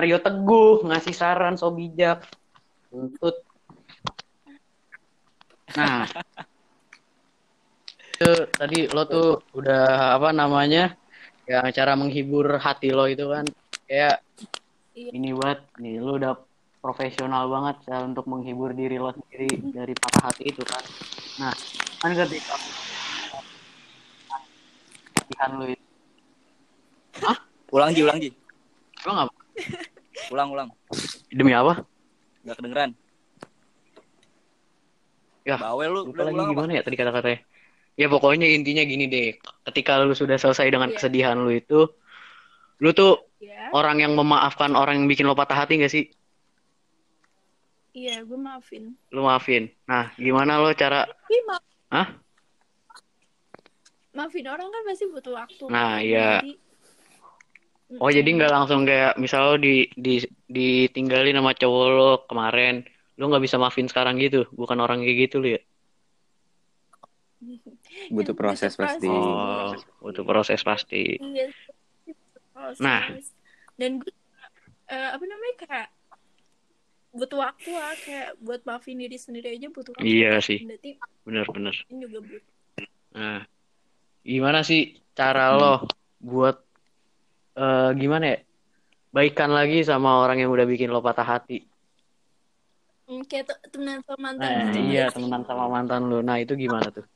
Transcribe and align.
Mario 0.00 0.16
Teguh 0.16 0.88
ngasih 0.88 1.12
saran 1.12 1.60
so 1.60 1.68
bijak. 1.76 2.24
Untuk 2.88 3.44
Nah, 5.76 6.08
itu 8.16 8.30
tadi 8.56 8.88
lo 8.88 9.04
tuh 9.04 9.44
udah 9.52 10.16
apa 10.16 10.32
namanya? 10.32 10.96
Ya 11.44 11.68
cara 11.68 12.00
menghibur 12.00 12.56
hati 12.56 12.96
lo 12.96 13.04
itu 13.12 13.28
kan 13.28 13.44
kayak 13.84 14.24
Iya. 14.96 15.14
ini 15.14 15.36
buat 15.36 15.68
nih 15.78 16.00
lo 16.00 16.16
udah 16.16 16.32
profesional 16.80 17.46
banget 17.52 17.92
cara 17.92 18.02
untuk 18.08 18.24
menghibur 18.24 18.72
diri 18.72 18.96
lo 18.96 19.12
sendiri 19.12 19.52
dari 19.68 19.92
patah 19.92 20.32
hati 20.32 20.48
itu 20.48 20.64
kan. 20.64 20.82
Nah, 21.44 21.52
kan 22.00 22.10
ketika 22.16 22.56
latihan 25.12 25.50
lo 25.60 25.64
itu, 25.68 25.84
Ulang 27.68 27.92
Ji, 27.92 28.00
ulang 28.00 28.18
Ji. 28.18 28.32
lo 29.04 29.10
nggak 29.12 29.28
Ulang, 30.28 30.48
ulang. 30.52 30.68
demi 31.32 31.56
apa? 31.56 31.80
Gak 32.44 32.56
kedengeran. 32.60 32.90
Ya, 35.40 35.56
Bawel 35.56 35.88
lu, 35.88 36.00
lupa 36.12 36.28
lagi 36.28 36.36
ulang 36.36 36.46
apa? 36.46 36.52
gimana 36.52 36.70
ya 36.76 36.82
tadi 36.84 36.96
kata-katanya 37.00 37.38
ya 37.96 38.06
pokoknya 38.06 38.46
intinya 38.48 38.84
gini 38.84 39.08
deh 39.08 39.28
ketika 39.66 39.98
lu 40.00 40.12
sudah 40.12 40.36
selesai 40.36 40.68
dengan 40.68 40.92
Iya. 40.92 40.96
kesedihan 40.96 41.36
lu 41.36 41.50
itu 41.50 41.88
lu 42.78 42.90
tuh 42.92 43.24
Ya. 43.40 43.72
orang 43.72 44.04
yang 44.04 44.12
memaafkan 44.12 44.76
orang 44.76 45.00
yang 45.00 45.08
bikin 45.08 45.24
lo 45.24 45.32
patah 45.32 45.64
hati 45.64 45.80
gak 45.80 45.90
sih 45.90 46.06
Iya, 47.90 48.22
gue 48.22 48.38
maafin. 48.38 48.94
lu 49.10 49.20
maafin 49.24 49.72
nah 49.84 50.12
gimana 50.14 50.60
lo 50.60 50.70
cara 50.72 51.08
maaf. 51.48 51.62
Hah? 51.90 52.08
Maafin 54.14 54.46
orang 54.46 54.68
kan 54.70 54.82
pasti 54.86 55.06
butuh 55.06 55.34
waktu. 55.34 55.64
Nah, 55.70 55.98
kan? 55.98 56.02
iya. 56.02 56.28
Jadi, 56.42 56.52
oh 57.98 58.06
jadi 58.08 58.28
nggak 58.28 58.52
langsung 58.52 58.84
kayak 58.84 59.16
misal 59.16 59.42
lo 59.44 59.56
di 59.56 59.90
di 59.96 60.20
ditinggalin 60.46 61.34
sama 61.34 61.52
cowok 61.52 61.86
lo 61.90 62.10
kemarin 62.24 62.86
lu 63.16 63.26
nggak 63.26 63.42
bisa 63.42 63.56
maafin 63.56 63.84
sekarang 63.84 64.14
gitu 64.16 64.46
bukan 64.52 64.78
orang 64.78 65.02
kayak 65.02 65.26
gitu 65.26 65.36
lu 65.38 65.48
ya 65.54 65.62
Butuh 68.14 68.36
proses 68.36 68.76
pasti. 68.76 69.08
oh 69.08 69.72
butuh 69.98 70.22
proses 70.22 70.60
pasti 70.60 71.16
Iya. 71.16 71.48
proses. 72.52 72.78
Nah. 72.78 73.02
Dan 73.74 73.96
gue 73.98 74.12
eh, 74.86 75.08
apa 75.10 75.24
namanya 75.24 75.54
kayak 75.58 75.88
butuh 77.10 77.38
waktu 77.40 77.70
lah 77.72 77.94
kayak 77.98 78.30
buat 78.38 78.60
maafin 78.62 79.00
diri 79.00 79.16
sendiri 79.16 79.50
aja 79.50 79.66
butuh 79.66 79.90
waktu. 79.96 80.04
iya 80.04 80.38
sih 80.38 80.62
Berarti 80.62 80.90
bener-bener 81.24 81.74
ini 81.88 81.98
juga 82.06 82.18
butuh. 82.22 82.52
Nah, 83.10 83.40
gimana 84.22 84.60
sih 84.62 85.00
cara 85.12 85.56
lo 85.56 85.88
buat 86.20 86.60
eh 87.60 87.88
gimana 88.00 88.24
ya? 88.32 88.38
Baikan 89.10 89.50
lagi 89.58 89.82
sama 89.90 90.22
orang 90.22 90.38
yang 90.42 90.50
udah 90.54 90.66
bikin 90.72 90.88
lo 90.94 91.00
patah 91.02 91.26
hati. 91.26 91.58
Hmm, 93.10 93.22
kayak 93.26 93.44
te- 93.50 93.60
temenan 93.74 93.98
sama 94.06 94.18
mantan 94.22 94.50
Nah, 94.54 94.70
gitu 94.70 94.78
iya, 94.86 95.00
nggak 95.02 95.14
temenan 95.18 95.42
sama 95.48 95.64
mantan 95.66 96.00
lo. 96.10 96.18
Nah, 96.22 96.36
itu 96.38 96.52
gimana 96.54 96.88
tuh? 96.94 97.06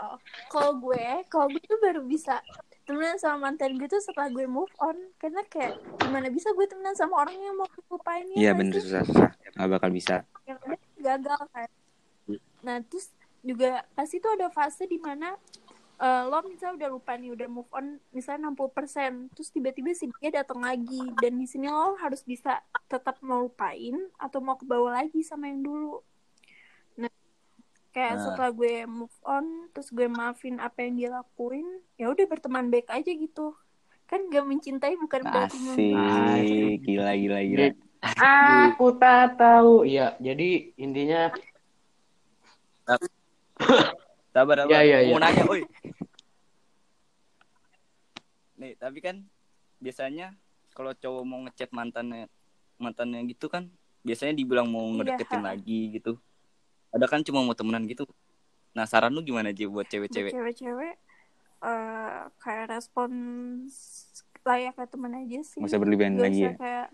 Oh, 0.00 0.16
kalau 0.48 0.72
gue, 0.80 1.04
kalau 1.28 1.46
gue 1.52 1.60
tuh 1.66 1.76
baru 1.82 2.00
bisa 2.06 2.40
temenan 2.88 3.18
sama 3.20 3.50
mantan 3.50 3.76
gue 3.76 3.86
tuh 3.90 4.00
setelah 4.00 4.30
gue 4.32 4.46
move 4.48 4.70
on 4.80 4.96
karena 5.20 5.42
kayak 5.46 5.76
gimana 6.00 6.26
bisa 6.32 6.50
gue 6.56 6.66
temenan 6.66 6.96
sama 6.96 7.22
orang 7.22 7.36
yang 7.38 7.54
mau 7.58 7.68
lupain 7.92 8.24
ya 8.30 8.38
Iya 8.40 8.50
nggak 8.50 8.58
bener 8.58 8.74
sih? 8.74 8.82
susah-susah. 8.86 9.30
Gak 9.58 9.68
bakal 9.68 9.90
bisa. 9.92 10.16
gagal 11.00 11.40
kan 11.54 11.68
nah 12.60 12.76
terus 12.84 13.08
juga 13.40 13.88
pasti 13.96 14.20
tuh 14.20 14.36
ada 14.36 14.52
fase 14.52 14.84
di 14.84 15.00
mana 15.00 15.32
eh, 16.00 16.22
lo 16.24 16.38
misalnya 16.48 16.74
udah 16.80 16.88
lupa 16.96 17.12
nih 17.20 17.30
udah 17.36 17.48
move 17.52 17.70
on 17.76 18.00
misalnya 18.10 18.48
60% 18.48 19.36
terus 19.36 19.48
tiba-tiba 19.52 19.92
si 19.92 20.08
dia 20.18 20.42
datang 20.42 20.64
lagi 20.64 21.00
dan 21.20 21.36
di 21.36 21.44
sini 21.44 21.68
lo 21.68 21.94
harus 22.00 22.24
bisa 22.24 22.64
tetap 22.88 23.20
mau 23.20 23.44
lupain 23.44 23.96
atau 24.16 24.40
mau 24.40 24.56
ke 24.56 24.64
bawah 24.64 24.96
lagi 24.96 25.20
sama 25.20 25.52
yang 25.52 25.60
dulu 25.60 26.00
nah 26.96 27.12
kayak 27.92 28.16
Nah. 28.16 28.22
setelah 28.24 28.50
gue 28.56 28.74
move 28.88 29.18
on 29.28 29.44
terus 29.76 29.92
gue 29.92 30.08
maafin 30.08 30.56
apa 30.56 30.88
yang 30.88 30.94
dia 30.96 31.08
lakuin 31.12 31.68
ya 32.00 32.08
udah 32.08 32.24
berteman 32.24 32.72
baik 32.72 32.88
aja 32.88 33.12
gitu 33.12 33.52
kan 34.10 34.26
gak 34.26 34.42
mencintai 34.42 34.98
bukan 34.98 35.22
berarti. 35.22 35.94
Asik. 35.94 36.82
Gila, 36.82 37.14
gila, 37.14 37.40
gila. 37.46 37.66
Aku 38.66 38.98
tak 38.98 39.38
tahu. 39.38 39.86
Iya, 39.86 40.18
jadi 40.18 40.74
intinya 40.74 41.30
Sabar, 44.40 44.56
sabar. 44.64 44.72
Iya, 44.72 44.80
iya, 44.88 44.98
iya. 45.04 45.12
Mau 45.12 45.20
nanya, 45.20 45.44
oi. 45.52 45.62
Nih, 48.56 48.72
tapi 48.80 48.98
kan 49.04 49.20
biasanya 49.76 50.32
kalau 50.72 50.96
cowok 50.96 51.24
mau 51.28 51.44
ngechat 51.44 51.68
mantannya 51.76 52.24
mantannya 52.80 53.20
gitu 53.28 53.52
kan 53.52 53.68
biasanya 54.00 54.32
dibilang 54.32 54.64
mau 54.72 54.88
Iya, 54.88 54.96
ngedeketin 55.12 55.44
ha. 55.44 55.52
lagi 55.52 55.92
gitu. 55.92 56.16
Ada 56.88 57.04
kan 57.04 57.20
cuma 57.20 57.44
mau 57.44 57.52
temenan 57.52 57.84
gitu. 57.84 58.08
Nah, 58.72 58.88
saran 58.88 59.12
lu 59.12 59.20
gimana 59.20 59.52
aja 59.52 59.68
buat 59.68 59.84
cewek-cewek? 59.84 60.32
cewek-cewek 60.32 60.96
eh 61.60 62.20
kayak 62.40 62.72
respons 62.72 63.68
layaknya 64.48 64.88
temen 64.88 65.12
aja 65.12 65.44
sih 65.44 65.60
usah 65.60 65.76
berlebihan 65.76 66.16
lagi 66.16 66.48
ya? 66.48 66.56
kayak 66.56 66.88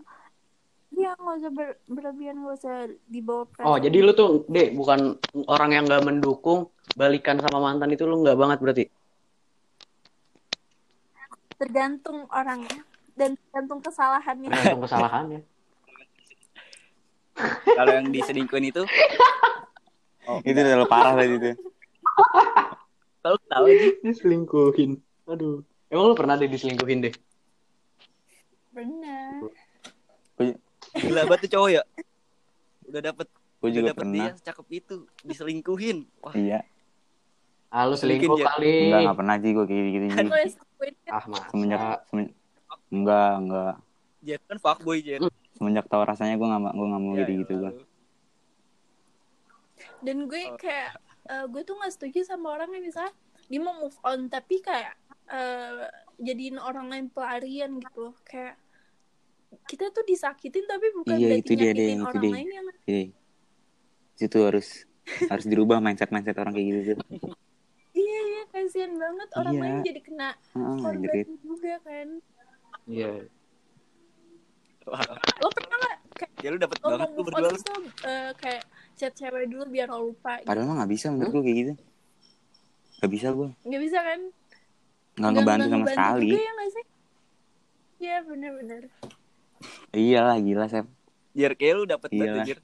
Iya 0.94 1.18
nggak 1.18 1.36
usah 1.42 1.50
ber- 1.50 1.80
berlebihan 1.86 2.36
nggak 2.40 2.56
usah 2.56 2.76
dibawa 3.10 3.42
Oh, 3.42 3.48
perasaan. 3.52 3.82
jadi 3.82 3.98
lu 4.00 4.12
tuh, 4.14 4.46
Dek, 4.46 4.72
bukan 4.72 5.18
orang 5.50 5.70
yang 5.74 5.84
nggak 5.84 6.04
mendukung 6.06 6.70
balikan 6.94 7.42
sama 7.42 7.58
mantan 7.58 7.90
itu 7.90 8.06
lu 8.06 8.22
nggak 8.22 8.38
banget 8.38 8.58
berarti. 8.62 8.84
tergantung 11.56 12.28
orangnya 12.28 12.84
dan 13.16 13.32
tergantung 13.32 13.80
kesalahannya 13.80 14.52
Tergantung 14.52 14.84
kesalahannya. 14.84 15.40
Kalau 17.72 17.92
yang 17.96 18.12
diselingkuhin 18.12 18.68
itu 18.68 18.84
Oh, 20.28 20.44
Itu 20.48 20.52
udah 20.52 20.68
terlalu 20.68 20.84
parah 20.84 21.16
tadi 21.16 21.32
itu. 21.32 21.52
kalau 23.24 23.38
tahu 23.48 23.64
aja 23.72 23.88
Diselingkuhin. 24.04 25.00
Aduh. 25.24 25.64
Emang 25.88 26.12
lu 26.12 26.14
pernah 26.14 26.36
deh 26.36 26.44
diselingkuhin 26.44 27.08
deh? 27.08 27.14
benar 28.76 29.40
gila 30.98 31.22
banget 31.24 31.40
tuh 31.42 31.52
cowok 31.52 31.70
ya. 31.70 31.82
Udah 32.86 33.00
dapet 33.02 33.26
Gue 33.56 33.62
udah 33.62 33.74
juga 33.74 33.88
dapet 33.88 34.00
pernah. 34.00 34.14
dia 34.22 34.36
secakep 34.36 34.66
itu 34.74 34.94
diselingkuhin. 35.22 35.98
Wah, 36.18 36.34
Iya. 36.34 36.60
Ah, 37.68 37.82
lu 37.84 37.94
Selingkuhin 37.94 38.30
selingkuh 38.30 38.38
dia. 38.38 38.46
kali. 38.48 38.74
Enggak, 38.84 39.00
enggak 39.02 39.16
pernah 39.16 39.34
sih 39.36 39.50
gue 39.50 39.64
kayak 39.64 39.84
gitu. 39.86 40.04
kan 40.06 40.16
kan 40.16 40.26
Ah, 41.08 41.24
masa. 41.26 41.46
Semenjak 41.48 41.80
semen- 42.06 42.34
enggak, 42.88 43.32
enggak. 43.36 43.74
Jet 44.22 44.42
kan 44.44 44.58
fuckboy 44.58 44.98
Jet. 45.00 45.20
Semenjak 45.52 45.86
tahu 45.86 46.02
rasanya 46.02 46.34
gue 46.34 46.46
enggak 46.46 46.72
gue 46.72 46.86
enggak 46.86 47.02
mau 47.02 47.12
Ya, 47.12 47.18
gitu 47.18 47.32
gitu 47.38 47.52
ya 47.52 47.58
gue. 47.58 47.70
Allah. 47.70 47.84
dan 49.98 50.24
gue 50.24 50.42
kayak 50.56 50.90
eh, 51.26 51.44
gue 51.46 51.62
tuh 51.62 51.74
nggak 51.74 51.90
setuju 51.90 52.20
sama 52.24 52.52
orang 52.52 52.70
yang 52.70 52.84
misalnya 52.84 53.12
dia 53.46 53.58
mau 53.58 53.74
move 53.74 53.96
on 54.02 54.28
tapi 54.28 54.60
kayak 54.60 54.94
eh, 55.26 55.88
jadiin 56.18 56.56
orang 56.58 56.86
lain 56.86 57.06
pelarian 57.08 57.76
gitu 57.76 58.14
kayak 58.22 58.54
kita 59.64 59.90
tuh 59.90 60.02
disakitin 60.02 60.64
tapi 60.64 60.86
bukan 60.92 61.14
Iya, 61.14 61.26
berarti 61.28 61.40
itu 61.40 61.52
dia, 61.52 61.62
nyakitin 61.64 61.76
Deng, 61.78 61.96
itu 61.96 62.06
orang 62.06 62.20
dia. 62.20 62.32
lain 62.32 62.48
yang 62.48 62.66
Jadi 62.78 63.02
itu 64.18 64.38
harus 64.40 64.68
harus 65.26 65.44
dirubah 65.44 65.78
mindset 65.78 66.08
mindset 66.08 66.36
orang 66.36 66.52
kayak 66.52 66.66
gitu 66.68 66.80
tuh. 66.94 66.98
iya 67.92 68.18
iya 68.26 68.42
kasihan 68.48 68.92
banget 68.92 69.28
orang 69.34 69.52
Iya. 69.52 69.62
lain 69.62 69.76
jadi 69.82 70.00
kena 70.00 70.28
korban 70.52 71.02
jerit. 71.02 71.26
juga 71.40 71.74
kan 71.80 72.08
Iya. 72.86 73.12
Lo 75.36 75.48
pernah 75.50 75.76
nggak 75.76 75.96
kayak 76.12 76.30
ya 76.38 76.48
lu 76.48 76.58
dapet 76.58 76.76
lo 76.76 76.86
banget 76.88 77.08
on 77.08 77.16
berdua 77.18 77.38
lu. 77.40 77.48
terus 77.50 77.64
lo 77.64 77.76
eh, 78.04 78.30
kayak 78.36 78.62
chat 78.94 79.12
cewek 79.12 79.44
dulu 79.46 79.64
biar 79.66 79.88
lo 79.88 79.98
lupa 80.06 80.38
gitu. 80.38 80.46
Padahal 80.46 80.66
mah 80.66 80.76
nggak 80.78 80.92
bisa 80.92 81.06
menurut 81.08 81.30
gue 81.32 81.42
kayak 81.42 81.58
gitu. 81.58 81.72
Gak 82.96 83.10
bisa 83.12 83.28
gue. 83.30 83.48
nggak 83.60 83.82
bisa 83.82 83.98
kan 84.00 84.20
Nggak 85.16 85.30
ngebantu 85.34 85.66
sama 85.68 85.86
sekali. 85.86 86.28
juga 86.30 86.40
ya 86.40 86.64
sih 86.68 86.84
iya 87.98 88.16
benar-benar 88.22 88.82
Iyalah 89.90 90.36
gila 90.38 90.66
Sep. 90.66 90.86
Biar 91.32 91.52
kayak 91.52 91.74
lu 91.74 91.84
dapet 91.84 92.08
Iya. 92.10 92.20
banget 92.22 92.46
Jet. 92.46 92.60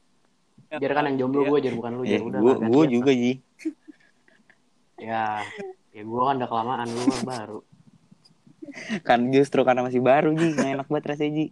Jar 0.72 0.92
kan 0.92 1.04
yang 1.04 1.16
jomblo 1.18 1.40
Iya. 1.42 1.48
gue, 1.48 1.58
Jar 1.60 1.74
bukan 1.74 1.92
lu, 1.92 2.02
Eh, 2.02 2.10
Jar 2.10 2.22
udah. 2.22 2.40
gue 2.40 2.48
lah, 2.50 2.58
gue 2.62 2.68
gantian. 2.82 2.90
juga 2.90 3.10
Ji. 3.12 3.32
Ya, 5.02 5.42
ya 5.90 6.02
gue 6.02 6.20
kan 6.22 6.34
udah 6.36 6.48
kelamaan, 6.48 6.86
gue 6.86 7.04
mah 7.04 7.22
baru. 7.26 7.60
Kan 9.02 9.28
justru 9.28 9.60
karena 9.62 9.82
masih 9.82 9.98
baru 9.98 10.30
Ji, 10.30 10.46
nggak 10.48 10.70
enak 10.72 10.86
banget 10.86 11.04
rasanya 11.10 11.32
Ji. 11.34 11.46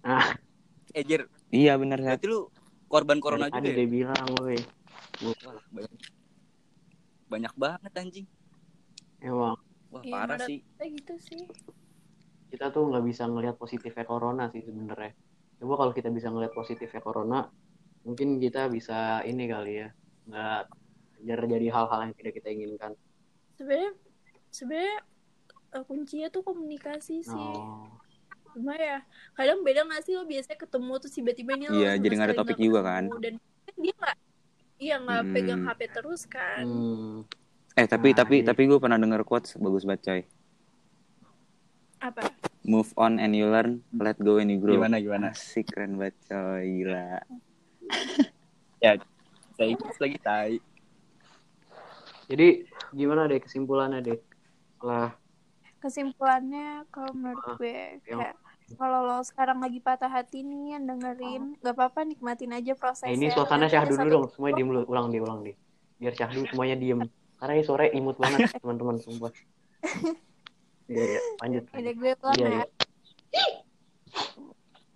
Ah, 0.00 0.32
Eh 0.90 1.04
Jer, 1.04 1.28
Iya 1.48 1.76
bener 1.76 1.98
Sep. 1.98 2.16
berarti 2.16 2.26
lu 2.26 2.48
korban 2.86 3.20
corona 3.20 3.46
dari 3.46 3.52
juga 3.52 3.58
tadi 3.60 3.68
ya? 3.68 3.76
dia 3.76 3.86
bilang. 3.86 4.26
Wah, 5.20 5.34
banyak, 5.68 5.92
banyak 7.28 7.54
banget 7.54 7.92
anjing. 7.94 8.26
Emang 9.18 9.58
Wah, 9.88 10.02
Iya, 10.02 10.12
parah 10.14 10.38
sih. 10.42 10.60
gitu 10.80 11.14
sih 11.18 11.44
kita 12.48 12.68
tuh 12.68 12.88
nggak 12.88 13.04
bisa 13.04 13.24
ngelihat 13.24 13.54
positifnya 13.54 14.02
corona 14.02 14.48
sih 14.48 14.60
sebenarnya. 14.60 15.12
Coba 15.56 15.74
kalau 15.76 15.92
kita 15.92 16.08
bisa 16.08 16.28
ngelihat 16.28 16.52
positifnya 16.52 16.98
corona, 16.98 17.38
mungkin 18.02 18.36
kita 18.36 18.66
bisa 18.66 19.20
ini 19.22 19.44
kali 19.44 19.72
ya, 19.76 19.88
nggak 20.24 20.60
terjadi 21.18 21.66
hal-hal 21.68 22.00
yang 22.00 22.14
tidak 22.14 22.32
kita 22.34 22.48
inginkan. 22.48 22.92
sebenarnya 23.52 23.90
sebenarnya 24.48 24.96
eh, 25.72 25.84
kuncinya 25.84 26.28
tuh 26.28 26.40
komunikasi 26.40 27.20
sih 27.20 27.52
Oh, 27.58 27.90
cuma 28.48 28.72
ya 28.72 29.02
kadang 29.34 29.60
beda 29.60 29.82
gak 29.84 30.00
sih 30.00 30.14
lo 30.14 30.22
biasanya 30.24 30.56
ketemu 30.56 30.92
terus 30.96 31.12
tiba-tiba 31.12 31.50
ini 31.52 31.64
Iya, 31.68 31.90
jadi 31.96 32.14
nggak 32.14 32.28
ada 32.28 32.38
topik 32.38 32.54
nggak 32.54 32.64
juga 32.64 32.80
ketemu. 32.80 33.10
kan. 33.10 33.20
dan 33.20 33.34
dia 33.76 33.94
nggak 33.94 34.16
iya 34.78 34.96
nggak 34.96 35.20
Hmm. 35.20 35.32
pegang 35.34 35.62
HP 35.64 35.80
terus 35.90 36.22
kan 36.24 36.64
Hmm. 36.64 37.16
Eh 37.74 37.86
tapi 37.86 38.08
Nah, 38.08 38.16
tapi 38.16 38.36
iya. 38.36 38.46
tapi 38.46 38.62
gue 38.64 38.78
pernah 38.78 38.96
denger 38.96 39.22
quotes 39.22 39.50
bagus 39.56 39.82
banget 39.82 40.02
coy. 40.04 40.20
apa 42.00 42.22
Move 42.68 42.92
on 43.00 43.16
and 43.16 43.32
you 43.32 43.48
learn, 43.48 43.80
let 43.96 44.20
go 44.20 44.36
and 44.36 44.52
you 44.52 44.60
grow. 44.60 44.76
Gimana, 44.76 45.00
gimana? 45.00 45.32
Asik 45.32 45.72
keren 45.72 45.96
banget 45.96 46.20
coy, 46.28 46.84
gila. 46.84 47.24
Ya, 48.78 48.94
saya 49.58 49.74
ikut 49.74 49.90
lagi 49.98 50.18
tai. 50.22 50.54
Jadi 52.30 52.68
gimana 52.94 53.26
deh 53.26 53.42
kesimpulannya 53.42 53.98
deh? 54.04 54.20
Setelah 54.76 55.18
kesimpulannya 55.82 56.86
kalau 56.94 57.10
menurut 57.10 57.42
Ah, 57.42 57.54
gue 57.58 58.02
kayak 58.06 58.34
kalau 58.76 59.00
lo 59.02 59.18
sekarang 59.26 59.58
lagi 59.62 59.82
patah 59.82 60.10
hati 60.10 60.42
nih 60.46 60.78
yang 60.78 60.84
dengerin 60.86 61.58
nggak 61.58 61.74
apa-apa 61.74 62.06
nikmatin 62.06 62.54
aja 62.54 62.74
Nah, 62.74 62.78
prosesnya 62.78 63.14
ini 63.14 63.26
suasana 63.34 63.66
ada 63.66 63.86
dulu 63.88 64.06
dong. 64.06 64.24
Semuanya 64.30 64.54
diem 64.60 64.68
dulu. 64.68 64.82
Ulang 64.86 65.06
deh, 65.10 65.20
ulang 65.24 65.40
deh. 65.42 65.56
Biar 65.98 66.14
syahdu 66.14 66.46
semuanya 66.52 66.76
diem. 66.78 67.00
Karena 67.38 67.52
ini 67.58 67.64
sore 67.64 67.90
imut 67.96 68.14
banget, 68.20 68.46
teman-teman. 68.62 69.00
Sumpah. 69.00 69.32
Iya, 70.88 71.04
iya. 71.04 71.20
Lanjut. 71.44 71.64
Gue 71.70 72.12
Iya, 72.40 72.48
ya. 72.48 72.64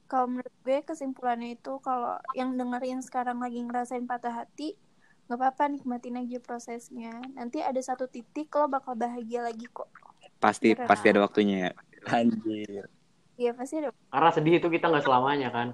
Kalau 0.09 0.27
menurut 0.29 0.55
gue 0.65 0.79
kesimpulannya 0.85 1.57
itu 1.57 1.73
kalau 1.81 2.21
yang 2.37 2.57
dengerin 2.57 3.01
sekarang 3.01 3.41
lagi 3.41 3.65
ngerasain 3.65 4.05
patah 4.05 4.45
hati, 4.45 4.77
nggak 5.29 5.39
apa-apa 5.41 5.73
nikmatin 5.73 6.21
aja 6.21 6.37
prosesnya. 6.41 7.17
Nanti 7.33 7.65
ada 7.65 7.81
satu 7.81 8.09
titik 8.09 8.53
lo 8.53 8.69
bakal 8.69 8.93
bahagia 8.97 9.45
lagi 9.45 9.65
kok. 9.73 9.89
Pasti 10.37 10.77
Beneran. 10.77 10.89
pasti 10.89 11.07
ada 11.09 11.21
waktunya 11.25 11.57
ya. 11.69 11.73
Anjir. 12.13 12.85
Iya 13.41 13.53
pasti 13.57 13.75
ada. 13.81 13.89
Karena 14.13 14.31
sedih 14.37 14.55
itu 14.61 14.69
kita 14.69 14.93
nggak 14.93 15.05
selamanya 15.05 15.49
kan. 15.49 15.69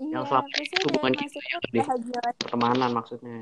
Iya 0.00 0.12
Yang 0.16 0.24
selama 0.32 0.48
hubungan 0.88 1.12
kita 1.12 1.28
sedih. 1.28 1.84
Pertemanan 2.40 2.90
maksudnya. 2.96 3.36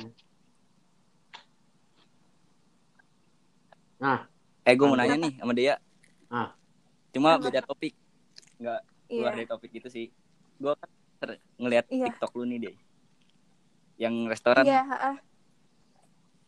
Nah, 4.01 4.30
Eh, 4.71 4.79
gue 4.79 4.87
mau 4.87 4.95
nanya 4.95 5.19
nih 5.19 5.35
sama 5.35 5.51
dia. 5.51 5.75
Ah. 6.31 6.55
Cuma 7.11 7.35
Apa? 7.35 7.51
beda 7.51 7.61
topik. 7.61 7.91
Nggak 8.57 8.81
keluar 9.05 9.33
Iya. 9.35 9.37
dari 9.37 9.49
topik 9.51 9.71
itu 9.75 9.89
sih. 9.91 10.07
Gue 10.57 10.79
kan 10.79 10.91
ngeliat 11.59 11.91
Iya. 11.91 12.07
TikTok 12.07 12.31
lu 12.39 12.47
nih 12.47 12.59
deh. 12.63 12.75
Yang 13.99 14.15
restoran. 14.31 14.63
Iya, 14.63 14.87
ah. 14.87 15.17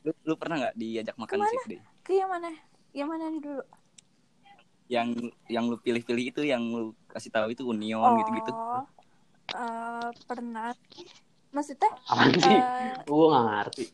Lu, 0.03 0.15
lu 0.23 0.35
pernah 0.39 0.57
nggak 0.63 0.75
diajak 0.75 1.17
makan 1.19 1.43
situ 1.51 1.67
deh? 1.75 1.83
Ke 2.03 2.15
yang 2.15 2.31
mana? 2.31 2.55
Yang 2.95 3.09
mana 3.11 3.25
nih 3.27 3.43
dulu? 3.43 3.63
Yang 4.87 5.09
yang 5.49 5.65
lu 5.67 5.77
pilih-pilih 5.79 6.25
itu 6.31 6.43
yang 6.45 6.63
lu 6.63 6.95
kasih 7.11 7.35
tahu 7.35 7.51
itu 7.51 7.67
Union 7.67 8.03
Oh, 8.07 8.15
gitu-gitu. 8.15 8.51
eh, 9.53 10.09
pernah. 10.25 10.71
Maksudnya 11.51 11.91
apaan 12.07 12.33
sih? 12.39 12.55
eh, 12.55 12.97
Gue 13.03 13.27
nggak 13.27 13.45
ngerti. 13.51 13.85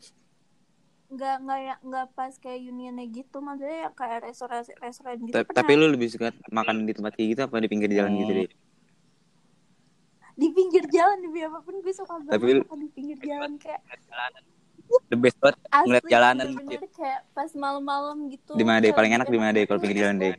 Nggak 1.09 1.35
nggak 1.41 1.59
ya- 1.59 1.81
nggak 1.81 2.05
pas 2.13 2.33
kayak 2.37 2.59
unionnya 2.63 3.05
gitu 3.09 3.37
maksudnya 3.41 3.89
yang 3.89 3.95
kayak 3.97 4.19
restoran 4.23 4.61
restoran 4.77 5.17
gitu 5.19 5.33
Ta- 5.33 5.41
pernah. 5.41 5.57
Tapi 5.57 5.71
lu 5.73 5.85
lebih 5.89 6.07
suka 6.07 6.29
makan 6.47 6.85
di 6.85 6.93
tempat 6.93 7.13
kayak 7.13 7.27
gitu 7.33 7.41
apa 7.43 7.55
di 7.57 7.67
pinggir 7.67 7.89
jalan 7.89 8.13
gitu 8.15 8.33
deh? 8.35 8.49
di 10.39 10.47
pinggir 10.55 10.87
jalan 10.87 11.19
demi 11.19 11.43
apa 11.43 11.59
pun 11.59 11.83
gue 11.83 11.91
suka 11.91 12.15
banget 12.15 12.31
Tapi 12.31 12.45
lu- 12.55 12.63
makan 12.63 12.79
di 12.79 12.89
pinggir 12.89 13.17
jalan 13.19 13.51
kayak 13.57 13.81
The 15.09 15.17
best 15.17 15.37
banget 15.37 15.57
asli 15.69 15.85
ngeliat 15.85 16.05
jalanan 16.07 16.45
bener-bener 16.49 16.89
kayak 16.89 17.21
pas 17.29 17.49
malam-malam 17.53 18.17
gitu 18.29 18.53
Di 18.53 18.63
mana 18.63 18.77
deh? 18.79 18.89
Paling 18.89 19.11
enak 19.13 19.27
di 19.27 19.37
mana 19.37 19.51
deh 19.51 19.65
kalau 19.65 19.77
pinggir 19.77 20.01
jalan 20.01 20.17
deh? 20.17 20.33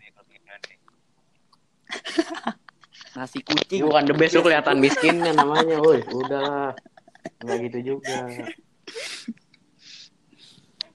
nasi 3.10 3.42
kucing. 3.42 3.82
bukan 3.82 4.06
the 4.06 4.14
best, 4.14 4.38
lu 4.38 4.42
kelihatan 4.42 4.78
miskinnya 4.78 5.34
namanya. 5.34 5.82
Woi, 5.82 5.98
udahlah. 6.06 6.78
Nggak 7.42 7.56
gitu 7.66 7.78
juga. 7.84 8.16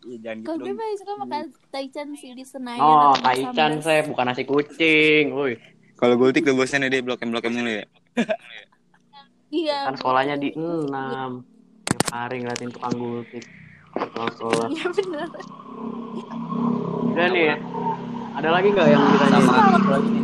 Iya, 0.06 0.18
jangan 0.22 0.38
gitu 0.38 0.46
kalau 0.46 0.60
gue 0.62 0.74
paling 0.78 0.98
suka 1.02 1.14
makan 1.18 1.44
taichan 1.74 2.08
sih 2.14 2.32
di 2.32 2.46
Senayan 2.46 2.78
Oh, 2.80 3.14
taichan 3.18 3.82
saya 3.82 4.06
bukan 4.06 4.26
nasi 4.30 4.46
kucing. 4.46 5.34
Woi, 5.34 5.58
Kalau 5.98 6.14
gultik 6.14 6.46
tuh 6.46 6.54
bosnya 6.54 6.86
deh 6.86 7.02
blok 7.02 7.24
blok 7.24 7.46
mulu 7.50 7.72
ya. 7.82 7.86
iya 9.50 9.90
kan 9.90 9.96
sekolahnya 9.98 10.36
di 10.38 10.54
6. 10.54 10.92
Tiap 11.90 12.04
hari 12.14 12.36
ngeliatin 12.44 12.70
tukang 12.70 12.94
gultik. 12.94 13.44
Pulang 13.96 14.32
sekolah. 14.36 14.68
iya 14.70 14.86
bener 14.92 15.28
Udah 17.10 17.28
nih 17.32 17.44
ya. 17.50 17.56
Ada 18.36 18.50
lagi 18.52 18.68
nggak 18.70 18.88
yang 18.92 19.02
ditanya? 19.10 19.40
Sama 19.42 19.90
lagi 19.90 20.10
nih. 20.12 20.24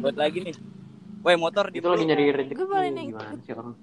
Buat 0.00 0.16
lagi 0.18 0.38
nih. 0.42 0.54
Woi, 1.20 1.36
motor 1.36 1.68
di 1.68 1.78
Itu 1.78 1.86
lagi 1.86 2.04
nyari 2.08 2.24
rezeki. 2.32 2.56
Gue 2.56 2.66
boleh 2.66 2.88
nanya. 2.90 3.12
Gimana 3.12 3.36
sih 3.44 3.52
orang? 3.52 3.76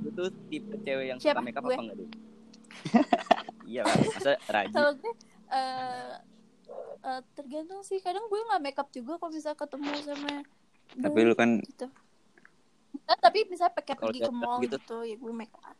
tuh 0.15 0.29
tipe 0.51 0.75
cewek 0.83 1.05
yang 1.15 1.19
Siapa? 1.19 1.39
suka 1.39 1.45
makeup 1.45 1.63
Gue? 1.65 1.75
apa 1.75 1.81
enggak 1.81 1.97
deh? 1.97 2.09
iya 3.71 3.81
lah, 3.83 3.95
masa 3.95 4.31
rajin. 4.47 4.73
kalau 4.73 4.91
gue 4.95 5.13
eh 5.51 6.13
eh, 7.03 7.21
tergantung 7.35 7.81
sih 7.83 7.99
kadang 7.99 8.25
gue 8.31 8.39
nggak 8.39 8.61
makeup 8.63 8.87
juga 8.95 9.19
kalau 9.19 9.31
bisa 9.31 9.51
ketemu 9.55 9.91
sama 10.03 10.43
Tapi 10.91 11.19
lu 11.23 11.35
kan 11.35 11.49
gitu. 11.63 11.87
Nah, 13.07 13.15
tapi 13.15 13.47
misalnya 13.47 13.73
pakai 13.79 13.95
pergi 13.95 14.19
ke 14.27 14.31
mall 14.31 14.59
gitu. 14.59 14.75
gitu. 14.75 14.97
ya 15.07 15.15
gue 15.15 15.33
make 15.35 15.55
up. 15.63 15.75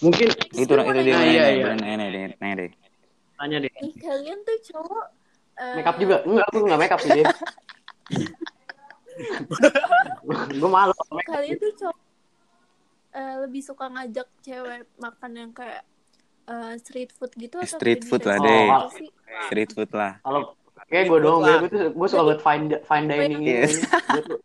Mungkin 0.00 0.28
itu 0.28 0.60
itu 0.60 0.72
dia 0.72 0.84
nanya, 0.84 1.24
iya, 1.24 1.44
deh, 1.48 1.52
iya. 1.56 1.72
nanya 1.76 2.06
deh, 2.08 2.36
nanya 2.40 2.54
deh. 2.60 2.70
tanya 3.36 3.56
deh. 3.64 3.72
Kalian 4.00 4.38
tuh 4.44 4.56
cowok 4.72 5.04
eh, 5.60 5.74
Makeup 5.80 5.96
juga? 6.00 6.16
Enggak, 6.24 6.46
aku 6.48 6.56
nggak 6.64 6.80
makeup 6.80 7.00
sih. 7.04 7.22
Gue 10.60 10.70
malu. 10.72 10.92
makeup. 11.12 11.28
Kalian 11.28 11.56
tuh 11.60 11.72
cowok 11.80 11.98
eh, 13.14 13.36
lebih 13.40 13.62
suka 13.62 13.86
ngajak 13.88 14.28
cewek 14.40 14.84
makan 14.98 15.30
yang 15.32 15.50
kayak 15.50 15.82
eh, 16.44 16.74
street 16.76 17.10
food 17.10 17.32
gitu 17.34 17.56
atau 17.56 17.78
Street 17.78 18.02
food 18.02 18.20
di 18.20 18.28
lah, 18.28 18.38
deh. 18.38 18.66
gitu 18.66 18.88
sih? 18.98 19.08
Street 19.46 19.70
food 19.70 19.90
lah. 19.90 20.18
Kalau 20.20 20.52
kayak 20.84 21.04
gue 21.08 21.18
doang, 21.18 21.40
gue 21.40 21.70
tuh 21.70 21.82
gue 21.90 22.08
suka 22.10 22.22
buat 22.24 22.40
fine 22.42 22.64
fine 22.82 23.06
dining 23.06 23.40
gitu. 23.40 23.60
Yes. 23.64 23.72
Tuh 24.20 24.38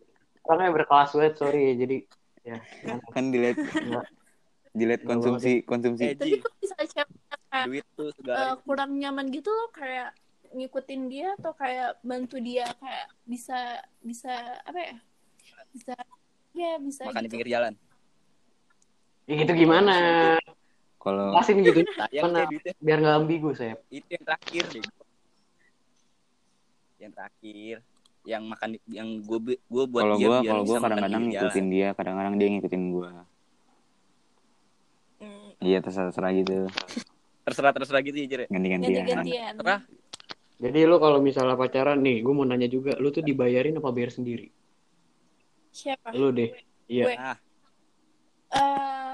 orangnya 0.46 0.72
berkelas 0.72 1.10
banget, 1.12 1.34
sorry. 1.36 1.76
Jadi 1.76 1.98
ya, 2.42 2.58
Kan 3.12 3.30
dilihat 3.30 3.58
dilihat 4.72 5.02
konsumsi 5.04 5.66
konsumsi 5.66 6.04
Eh, 6.06 6.16
Tapi 6.16 6.38
kok 6.38 6.54
bisa 6.58 6.78
cewek 6.80 7.10
kayak 7.50 7.66
Duit 7.66 7.86
tuh 7.94 8.10
segala. 8.16 8.54
kurang 8.62 8.96
nyaman 8.96 9.28
gitu 9.30 9.50
loh 9.50 9.70
kayak 9.74 10.14
ngikutin 10.50 11.02
dia 11.10 11.34
atau 11.38 11.54
kayak 11.54 11.98
bantu 12.02 12.38
dia 12.38 12.66
kayak 12.78 13.06
bisa 13.24 13.58
bisa 14.02 14.34
apa 14.64 14.80
ya 14.82 14.96
bisa 15.70 15.94
ya 16.54 16.72
bisa 16.80 17.02
makan 17.06 17.22
di 17.22 17.26
gitu. 17.26 17.34
pinggir 17.38 17.50
jalan. 17.52 17.74
Ya 19.30 19.34
gitu 19.46 19.54
gimana? 19.54 19.94
kalau 21.00 21.32
Pasin 21.38 21.62
gitu 21.62 21.86
duitnya. 21.86 22.74
biar 22.82 22.98
nggak 22.98 23.16
ambigu 23.22 23.54
saya. 23.54 23.78
Itu 23.94 24.10
yang 24.10 24.26
terakhir 24.26 24.64
deh. 24.74 24.84
Yang 27.00 27.12
terakhir 27.14 27.76
yang 28.28 28.44
makan 28.46 28.70
yang 28.92 29.08
gue 29.24 29.56
gue 29.56 29.84
buat 29.88 30.04
kalau 30.04 30.18
dia 30.20 30.28
gua 30.28 30.38
biar 30.44 30.52
kalau 30.52 30.64
makan 30.66 30.82
kadang-kadang 30.84 31.24
ngikutin 31.32 31.66
dia, 31.72 31.88
kadang-kadang 31.96 32.34
dia 32.36 32.48
ngikutin 32.52 32.84
gua. 32.92 33.10
Hmm, 35.24 35.50
Iya 35.64 35.78
terserah-terserah 35.80 36.32
gitu, 36.36 36.58
terserah 37.48 37.72
terserah 37.72 38.02
gitu 38.04 38.18
ya 38.20 38.28
Jere. 38.28 38.46
ganti-gantian. 38.52 38.92
ganti-gantian 39.08 39.54
Terserah. 39.56 39.82
Jadi 40.60 40.80
lu 40.84 41.00
kalau 41.00 41.24
misalnya 41.24 41.56
pacaran 41.56 42.04
nih, 42.04 42.20
gue 42.20 42.34
mau 42.36 42.44
nanya 42.44 42.68
juga, 42.68 42.92
lu 43.00 43.16
tuh 43.16 43.24
dibayarin 43.24 43.80
apa 43.80 43.96
bayar 43.96 44.12
sendiri? 44.12 44.52
siapa 45.72 46.12
Lu 46.12 46.36
deh. 46.36 46.52
Iya. 46.92 47.04
Gue. 47.08 47.16
Nah, 47.16 47.38
eh 48.52 49.09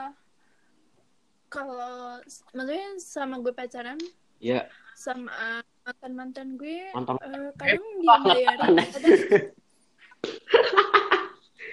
kalau 1.55 2.19
maksudnya 2.51 2.99
sama 2.99 3.39
gue 3.39 3.49
pacaran 3.49 3.95
Iya. 4.37 4.67
sama 4.93 5.31
eh, 5.31 5.63
mantan 5.85 6.11
mantan 6.13 6.47
gue 6.55 6.91
Mantan. 6.91 7.15
eh, 7.17 7.49
kadang 7.55 7.85
dia 7.97 8.15
bayarin 8.19 8.75
kadang 8.91 9.15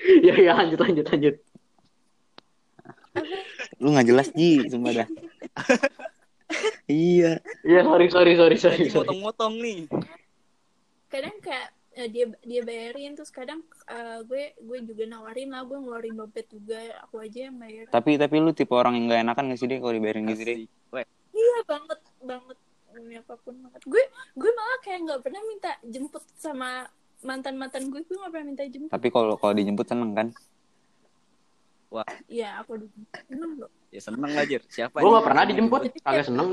Iya, 0.02 0.34
iya 0.34 0.52
lanjut 0.52 0.78
lanjut 0.78 1.06
lanjut. 1.08 1.34
Lu 3.78 3.94
nggak 3.94 4.08
jelas 4.08 4.28
Ji, 4.34 4.66
sumpah 4.66 4.92
dah. 4.98 5.08
iya. 6.90 7.38
Iya, 7.62 7.80
sorry 7.86 8.06
sorry 8.10 8.32
sorry 8.34 8.56
sorry. 8.58 8.86
motong-motong 8.90 9.54
nih. 9.62 9.86
kadang 11.06 11.38
kayak 11.38 11.70
eh, 11.94 12.08
dia 12.08 12.24
dia 12.40 12.60
bayarin. 12.60 13.12
Terus 13.12 13.28
kadang 13.28 13.60
eh, 13.86 14.20
gue 14.22 14.56
gue 14.56 14.78
juga 14.84 15.04
nawarin 15.06 15.48
lah 15.48 15.62
gue 15.62 15.76
ngeluarin 15.76 16.14
dompet 16.14 16.46
juga 16.46 16.76
aku 17.00 17.18
aja 17.18 17.46
yang 17.46 17.56
bayar 17.56 17.84
Tapi 17.88 18.16
tapi 18.16 18.36
lu 18.36 18.50
tipe 18.50 18.72
orang 18.72 18.94
yang 18.94 19.06
gak 19.06 19.22
enakan 19.22 19.44
gak 19.48 19.58
sih 19.58 19.66
deh 19.66 19.78
kalau 19.78 19.92
dibayarin 19.92 20.24
gitu 20.28 20.42
deh? 20.42 20.56
Iya 21.32 21.58
banget 21.64 22.00
banget. 22.20 22.56
Demi 22.92 23.16
apa 23.16 23.34
pun 23.36 23.56
banget. 23.58 23.80
Gue 23.84 24.02
gue 24.34 24.50
malah 24.52 24.78
kayak 24.80 25.00
nggak 25.02 25.20
pernah 25.22 25.40
minta 25.42 25.70
jemput 25.82 26.20
sama 26.36 26.84
mantan 27.20 27.56
mantan 27.56 27.88
gue. 27.88 28.00
Gue 28.02 28.16
nggak 28.16 28.28
pernah 28.30 28.46
minta 28.46 28.64
jemput. 28.66 28.90
Tapi 28.90 29.08
kalau 29.08 29.34
kalau 29.36 29.52
dijemput 29.52 29.86
seneng 29.86 30.12
kan? 30.12 30.28
Iya 32.24 32.60
aku 32.60 32.80
dulu 32.80 32.92
Seneng 33.28 33.52
loh. 33.60 33.70
ya 33.88 34.00
seneng 34.00 34.32
lah 34.32 34.44
Jer. 34.44 34.64
Siapa 34.64 34.96
Gue 34.96 35.08
nggak 35.08 35.24
pernah 35.24 35.42
dijemput, 35.44 35.80
kagak 36.00 36.24
seneng. 36.24 36.48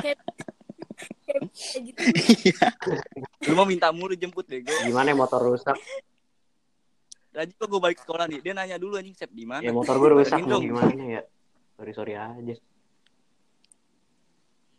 kayak 0.00 0.18
kayak 1.24 1.42
kayak 1.52 1.80
gitu 1.84 2.00
Lu 3.50 3.58
mau 3.58 3.66
minta 3.66 3.90
mulu 3.90 4.14
jemput 4.14 4.46
bego. 4.46 4.70
Gimana 4.86 5.10
ya 5.10 5.16
motor 5.18 5.42
rusak? 5.42 5.74
Tadi 7.30 7.50
kok 7.54 7.66
gue 7.66 7.78
balik 7.78 7.98
sekolah 8.02 8.26
nih, 8.26 8.42
dia 8.42 8.52
nanya 8.54 8.74
dulu 8.74 8.98
anjing 8.98 9.14
Sep 9.14 9.30
di 9.30 9.46
mana? 9.46 9.62
Ya 9.62 9.70
motor 9.70 9.98
gue 9.98 10.10
rusak 10.14 10.42
mau 10.42 10.58
dong. 10.58 10.62
gimana 10.66 11.02
ya? 11.18 11.22
Sorry 11.74 11.92
sorry 11.94 12.14
aja. 12.14 12.54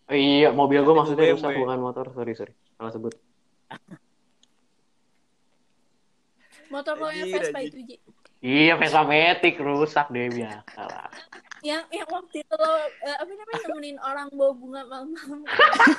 Oh 0.07 0.17
iya, 0.17 0.51
mobil 0.51 0.83
gue 0.83 0.91
maksudnya 0.91 1.23
BMW. 1.23 1.35
rusak 1.39 1.51
bukan 1.55 1.79
motor. 1.79 2.05
Sorry 2.11 2.33
sorry. 2.35 2.53
Salah 2.75 2.91
sebut. 2.91 3.13
motor 6.67 6.95
lo 6.95 7.07
yang 7.07 7.27
Vespa 7.27 7.59
itu 7.59 7.79
Ji 7.83 7.95
Iya, 8.41 8.73
Vespa 8.75 9.03
Matic 9.03 9.59
rusak 9.59 10.07
deh 10.09 10.27
biasa 10.27 10.81
lah. 10.81 11.07
yang 11.61 11.85
yang 11.93 12.09
waktu 12.09 12.41
itu 12.41 12.55
lo 12.57 12.73
eh, 13.05 13.15
apa 13.21 13.29
namanya 13.29 13.59
nemenin 13.69 13.97
orang 14.01 14.27
bawa 14.33 14.49
bunga 14.57 14.81
malam-malam 14.89 15.45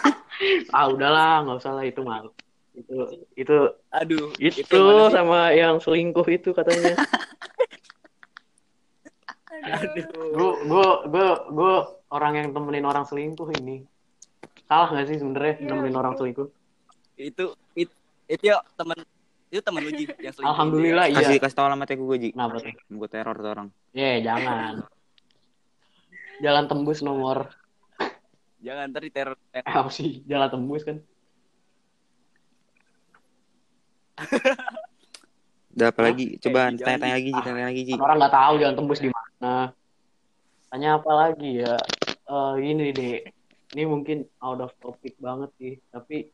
Ah 0.75 0.91
udahlah, 0.91 1.47
nggak 1.47 1.59
usah 1.62 1.73
lah 1.73 1.85
itu 1.87 2.02
mal. 2.02 2.35
Itu 2.73 2.97
itu 3.35 3.57
Aduh, 3.93 4.33
itu, 4.37 4.64
sih? 4.64 5.12
sama 5.12 5.52
yang 5.52 5.76
selingkuh 5.76 6.25
itu 6.26 6.50
katanya. 6.50 6.97
Aduh. 9.52 10.05
gue 10.33 10.50
gue 10.64 10.88
gue 11.09 11.29
gue 11.52 11.75
orang 12.09 12.33
yang 12.35 12.49
temenin 12.50 12.85
orang 12.85 13.05
selingkuh 13.05 13.47
ini. 13.55 13.85
Salah 14.64 14.88
nggak 14.91 15.07
sih 15.07 15.17
sebenarnya 15.21 15.55
Iya, 15.61 15.69
nemenin 15.69 15.97
orang 15.97 16.14
selingkuh? 16.17 16.49
itu 17.12 17.45
itu 17.76 17.93
itu 18.26 18.43
ya 18.43 18.59
teman 18.75 18.97
itu 19.52 19.61
teman 19.61 19.85
lu 19.85 19.93
Ji 19.93 20.09
yang 20.19 20.33
selingkuh. 20.33 20.49
Alhamdulillah 20.49 21.07
iya. 21.07 21.19
Kasih 21.21 21.37
kasih 21.38 21.55
tau 21.55 21.67
alamatnya 21.69 22.00
gue 22.00 22.17
Ji. 22.19 22.29
Kenapa 22.33 22.57
tuh? 22.59 22.73
Gue 22.88 23.09
teror 23.09 23.37
tuh 23.37 23.50
orang. 23.52 23.69
Ya 23.93 24.17
jangan. 24.19 24.88
Jalan 26.41 26.64
tembus 26.67 27.05
nomor 27.05 27.52
Jangan 28.62 28.95
ntar 28.95 29.02
diteror. 29.02 29.37
eh, 29.52 29.61
apa 29.61 29.91
sih? 29.91 30.23
Jalan 30.25 30.49
tembus 30.49 30.83
kan? 30.83 31.02
Udah 35.73 35.88
apa 35.88 36.00
lagi? 36.05 36.37
Coba 36.37 36.69
Eh, 36.69 36.76
tanya-tanya 36.76 36.97
jangan, 36.97 37.17
lagi 37.17 37.31
Ji, 37.33 37.41
tanya 37.41 37.64
lagi 37.64 37.83
Ji. 37.88 37.95
Orang 37.97 38.17
nggak 38.21 38.35
tahu 38.37 38.55
jalan 38.61 38.75
tembus 38.76 39.00
di 39.00 39.09
mana. 39.09 39.52
Tanya 40.69 40.88
apa 41.00 41.12
lagi 41.17 41.50
ya? 41.64 41.75
Eh 42.29 42.55
ini 42.61 42.93
deh. 42.93 43.17
Ini 43.73 43.83
mungkin 43.88 44.29
out 44.45 44.61
of 44.61 44.73
topic 44.85 45.17
banget 45.17 45.49
sih, 45.57 45.81
tapi 45.88 46.29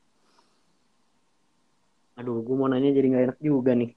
aduh, 2.19 2.43
gue 2.43 2.57
mau 2.59 2.67
nanya 2.67 2.91
jadi 2.91 3.07
nggak 3.15 3.25
enak 3.31 3.39
juga 3.39 3.79
nih. 3.79 3.95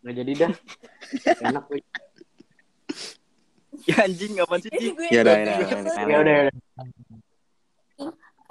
Nggak 0.00 0.14
jadi 0.16 0.32
dah. 0.32 0.52
Enak 1.44 1.64
gue. 1.68 1.80
Ya 3.84 4.06
anjing 4.06 4.38
apaan 4.38 4.62
sih 4.62 4.70
Ya 4.72 4.78
udah, 4.80 5.04
ya 5.12 5.20
udah, 5.20 5.34
ya 5.42 5.76
udah. 5.76 5.92
Ya 6.08 6.18
udah, 6.22 6.36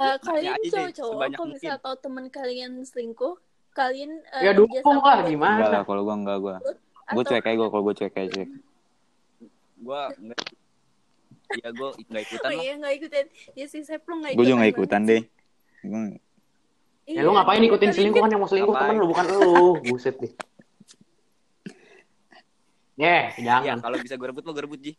ya. 0.02 0.08
Eh, 0.08 0.18
kalian 0.20 0.58
cowok-cowok 0.64 1.14
kalau 1.14 1.30
mungkin. 1.32 1.48
misalnya 1.54 1.80
tahu 1.80 1.96
teman 1.98 2.26
kalian 2.28 2.72
selingkuh 2.82 3.36
kalian 3.72 4.12
eh, 4.32 4.44
Ya 4.44 4.52
dukung 4.52 4.98
lah 5.00 5.22
gimana? 5.24 5.56
Enggak 5.58 5.70
lah, 5.72 5.84
kalau 5.84 6.02
gue 6.02 6.16
enggak 6.18 6.38
gue. 6.40 6.56
Gue 7.08 7.22
atau- 7.22 7.30
cuek 7.30 7.44
aja 7.44 7.56
gue, 7.56 7.68
kalau 7.68 7.84
gue 7.84 7.96
cuek 7.96 8.16
aja 8.16 8.30
cuek. 8.32 8.50
Gua 9.78 10.02
enggak 10.14 10.40
Iya 11.52 11.70
gua 11.74 11.90
enggak 11.94 12.24
ikutan 12.24 12.48
Oh 12.48 12.50
lah. 12.50 12.62
iya 12.62 12.74
nggak 12.76 12.94
ikutin 12.96 13.26
ya 13.54 13.66
sih 13.66 13.82
saya 13.82 14.00
belum 14.00 14.18
nggak 14.20 14.32
Gue 14.34 14.46
juga 14.46 14.58
nggak 14.58 14.72
ikutan 14.74 15.02
deh. 15.04 15.22
Gue 15.82 16.02
Ya 17.04 17.22
lu 17.22 17.32
ngapain 17.32 17.60
ikutin 17.60 17.90
selingkuh 17.92 18.20
kan- 18.20 18.30
yang 18.30 18.40
mau 18.40 18.48
selingkuh 18.48 18.72
Ngapain? 18.72 18.90
temen 18.90 19.02
lu 19.02 19.08
bukan 19.08 19.26
lu. 19.28 19.42
Buset 19.86 20.16
deh. 20.18 20.32
Yeah, 22.96 23.34
Ya 23.36 23.58
jangan. 23.60 23.82
kalau 23.82 23.98
bisa 23.98 24.14
gue 24.14 24.28
rebut 24.28 24.44
lo 24.44 24.52
gue 24.52 24.64
rebut 24.64 24.80
Ji. 24.80 24.94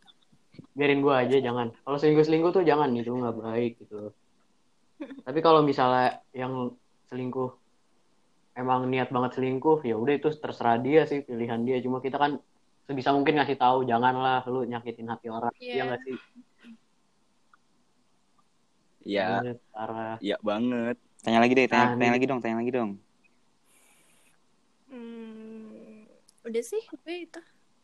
Biarin 0.73 0.99
gua 0.99 1.21
aja 1.23 1.37
jangan. 1.37 1.69
Kalau 1.79 1.97
selingkuh-selingkuh 1.97 2.51
tuh 2.51 2.63
jangan 2.63 2.89
itu 2.91 3.09
nggak 3.09 3.35
baik 3.39 3.71
gitu. 3.79 4.09
Tapi 5.23 5.39
kalau 5.45 5.61
misalnya 5.63 6.19
yang 6.35 6.53
selingkuh 7.09 7.49
emang 8.61 8.79
niat 8.91 9.09
banget 9.15 9.31
selingkuh, 9.39 9.81
ya 9.89 9.95
udah 9.97 10.13
itu 10.19 10.29
terserah 10.43 10.77
dia 10.85 11.01
sih 11.09 11.19
pilihan 11.27 11.61
dia. 11.67 11.77
Cuma 11.85 11.97
kita 12.05 12.17
kan 12.23 12.31
sebisa 12.87 13.09
mungkin 13.15 13.39
ngasih 13.39 13.57
tahu 13.57 13.77
janganlah 13.89 14.43
lu 14.51 14.67
nyakitin 14.67 15.07
hati 15.11 15.27
orang. 15.31 15.53
Iya. 15.57 15.73
Iya 15.73 15.81
nggak 15.87 16.01
sih? 16.05 16.17
Iya, 19.03 19.23
iya 20.23 20.35
banget. 20.39 20.95
tanya 21.23 21.39
lagi 21.43 21.53
deh, 21.59 21.67
tanya, 21.67 21.85
Ah, 21.91 21.95
tanya 21.99 22.13
lagi 22.15 22.25
dong, 22.27 22.39
tanya 22.43 22.57
lagi 22.63 22.71
dong. 22.71 22.91
Hmm, 24.87 26.07
udah 26.47 26.63
sih 26.63 26.83
gue 27.03 27.15
itu 27.27 27.41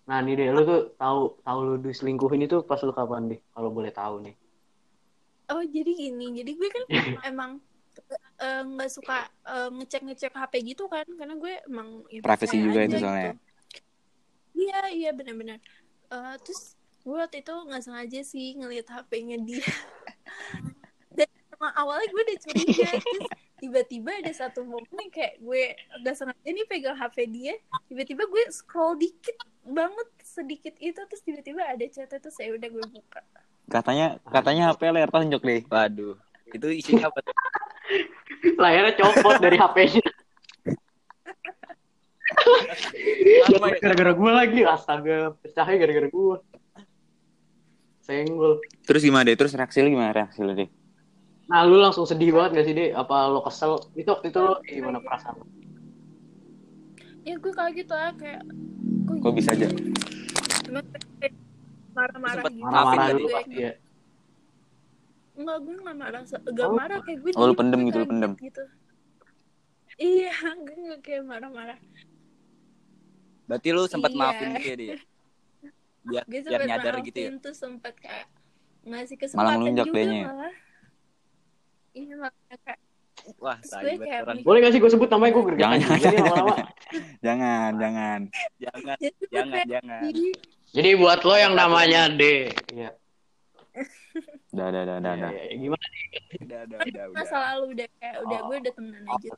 Nah 0.10 0.20
nih 0.26 0.34
deh, 0.40 0.48
lu 0.56 0.62
tuh 0.66 0.80
tahu 0.98 1.20
tahu 1.46 1.60
lu 1.68 1.74
diselingkuhin 1.86 2.42
itu 2.48 2.58
pas 2.66 2.82
lu 2.82 2.92
kapan 2.96 3.30
deh? 3.32 3.40
Kalau 3.54 3.70
boleh 3.70 3.92
tahu 3.94 4.16
nih. 4.26 4.36
Oh 5.54 5.64
jadi 5.66 5.92
gini 5.92 6.28
jadi 6.42 6.52
gue 6.54 6.70
kan 6.70 6.84
emang 7.32 7.52
eh, 8.40 8.64
nggak 8.64 8.90
suka 8.90 9.28
eh, 9.28 9.70
ngecek-ngecek 9.74 10.34
HP 10.34 10.54
gitu 10.76 10.88
kan 10.88 11.06
karena 11.06 11.36
gue 11.36 11.54
emang 11.68 12.04
ya, 12.10 12.22
Privacy 12.24 12.58
juga 12.62 12.80
itu 12.86 12.98
gitu. 12.98 13.06
soalnya. 13.06 13.34
iya 14.56 14.80
iya 14.92 15.10
benar-benar 15.16 15.60
Eh, 16.10 16.36
terus 16.42 16.74
gue 17.06 17.16
waktu 17.16 17.46
itu 17.46 17.54
nggak 17.54 17.84
sengaja 17.86 18.22
sih 18.26 18.58
ngeliat 18.58 18.90
HP-nya 18.90 19.38
dia 19.46 19.62
dan 21.18 21.30
emang 21.54 21.74
awalnya 21.78 22.10
gue 22.10 22.22
udah 22.28 22.40
curiga 22.44 22.90
terus 22.98 23.30
tiba-tiba 23.62 24.12
ada 24.18 24.32
satu 24.34 24.66
momen 24.66 24.90
yang 24.98 25.14
kayak 25.14 25.38
gue 25.38 25.64
nggak 26.02 26.16
sengaja 26.18 26.50
nih 26.50 26.66
pegang 26.66 26.98
HP 26.98 27.18
dia 27.30 27.54
tiba-tiba 27.88 28.26
gue 28.26 28.44
scroll 28.52 28.98
dikit 28.98 29.38
banget 29.64 30.10
sedikit 30.26 30.76
itu 30.82 30.98
terus 30.98 31.24
tiba-tiba 31.24 31.62
ada 31.62 31.86
chat 31.88 32.10
itu 32.10 32.30
saya 32.34 32.58
udah 32.58 32.68
gue 32.68 32.86
buka 32.90 33.22
Katanya 33.70 34.18
katanya 34.26 34.74
HP 34.74 34.82
layar 34.90 35.10
tonjok 35.14 35.42
deh. 35.46 35.62
Waduh. 35.70 36.18
Itu 36.50 36.68
isinya 36.74 37.08
apa? 37.14 37.22
Layarnya 38.58 38.94
copot 38.98 39.38
dari 39.38 39.58
HP-nya. 39.58 40.06
Ya? 40.06 40.14
gara-gara 43.82 44.12
gue 44.14 44.32
lagi, 44.32 44.60
astaga. 44.66 45.34
Pecahnya 45.42 45.78
gara-gara 45.78 46.08
gue. 46.10 46.38
Senggol. 48.06 48.58
Terus 48.90 49.02
gimana 49.06 49.30
deh? 49.30 49.38
Terus 49.38 49.54
reaksi 49.54 49.86
lu 49.86 49.94
gimana 49.94 50.14
reaksi 50.14 50.42
lu 50.42 50.54
deh? 50.58 50.70
Nah, 51.50 51.66
lu 51.66 51.82
langsung 51.82 52.06
sedih 52.06 52.30
banget 52.30 52.62
gak 52.62 52.66
sih, 52.70 52.76
Dek? 52.78 52.94
Apa 52.94 53.26
lo 53.26 53.42
kesel? 53.42 53.82
Itu 53.98 54.14
waktu 54.14 54.30
itu 54.30 54.40
lo 54.42 54.62
gimana 54.66 55.02
perasaan? 55.02 55.42
ya 57.28 57.36
gue 57.38 57.54
kayak 57.54 57.74
gitu 57.78 57.94
lah 57.94 58.10
kayak 58.18 58.42
Kok 59.22 59.34
bisa 59.38 59.54
aja? 59.54 59.68
Cuma 60.66 60.82
marah-marah 62.00 62.44
gitu 62.46 62.64
Marah-marah 62.64 63.08
dulu 63.12 63.28
pasti 63.30 63.58
ya. 63.58 63.72
Enggak, 65.36 65.58
gue 65.62 65.76
gak 65.78 65.96
marah. 65.96 66.22
Gak 66.28 66.68
Oh. 66.68 66.76
marah 66.76 67.00
kayak 67.00 67.20
gue 67.20 67.32
Oh, 67.34 67.46
lu 67.46 67.54
pendem 67.54 67.80
gue 67.80 67.88
gitu, 67.88 67.98
lu 67.98 68.08
pendem. 68.08 68.32
gitu. 68.38 68.64
Iya, 69.98 70.32
gue 70.66 70.78
gak 70.90 71.02
kayak 71.02 71.24
marah-marah. 71.24 71.80
Berarti 73.46 73.68
lu 73.70 73.84
sempat 73.86 74.12
Iya. 74.12 74.20
maafin 74.20 74.50
dia 74.56 74.74
deh. 74.74 74.90
Biar 76.10 76.24
Gue 76.26 76.40
biar 76.42 76.62
nyadar 76.66 76.96
gitu 77.04 77.18
ya. 77.18 77.30
tuh 77.38 77.52
sempet 77.54 77.94
kayak 77.98 78.28
ngasih 78.82 79.16
Malah 79.16 79.20
kesempatan 79.22 79.56
ngelunjak 79.60 79.86
juga 79.86 79.96
dianya. 79.98 80.24
malah. 80.26 80.54
Iya, 81.92 82.14
makanya 82.18 82.58
kayak 82.64 82.80
Wah, 83.38 83.58
gue 83.60 83.94
kayak 84.00 84.24
Boleh 84.42 84.60
gak 84.60 84.72
sih 84.72 84.80
gue 84.80 84.90
sebut 84.90 85.08
namanya 85.08 85.32
gue 85.36 85.44
Jangan, 85.62 85.78
jangan. 85.84 86.62
Jangan, 87.20 87.72
jangan. 87.76 88.20
Jangan, 88.58 88.96
gue 88.98 89.12
jangan, 89.30 89.64
jangan. 89.68 90.02
"Ih, 90.08 90.34
Jadi 90.70 90.90
buat 90.96 91.20
lo 91.20 91.34
yang 91.34 91.54
namanya 91.54 92.10
D. 92.10 92.54
Iya. 92.70 92.94
Udah, 94.52 94.66
udah, 94.68 94.82
udah, 94.84 94.96
udah. 94.98 95.12
Ya, 95.12 95.18
udah. 95.20 95.32
ya, 95.32 95.56
gimana? 95.56 95.86
Udah, 96.40 96.60
udah, 96.62 96.78
ini 96.80 96.90
udah, 96.90 97.04
masa 97.10 97.26
udah. 97.28 97.42
lalu 97.48 97.66
udah 97.72 97.88
kayak 97.96 98.16
udah 98.20 98.38
Oh. 98.38 98.46
gue 98.46 98.58
udah 98.60 98.74
temenan 98.74 99.04
aja. 99.08 99.30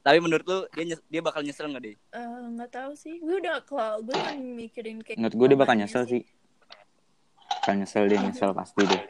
Tapi 0.00 0.16
menurut 0.18 0.44
lu 0.44 0.58
dia 0.72 0.84
nyes- 0.86 1.06
dia 1.06 1.20
bakal 1.20 1.44
nyesel 1.44 1.68
nggak 1.68 1.82
deh? 1.82 1.94
Eh, 2.10 2.24
nggak 2.50 2.70
tahu 2.72 2.92
sih, 2.94 3.20
gue 3.20 3.36
udah 3.36 3.60
kalau 3.62 4.00
gue 4.00 4.16
kan 4.16 4.36
mikirin 4.56 4.98
kayak 5.00 5.20
Menurut 5.20 5.34
gue 5.36 5.46
dia 5.46 5.58
bakal 5.60 5.74
nyesel 5.76 6.02
sih. 6.04 6.22
Bakal 7.60 7.74
nyesel 7.76 8.04
dia, 8.08 8.18
nyesel 8.18 8.50
pasti 8.50 8.82
deh. 8.82 9.02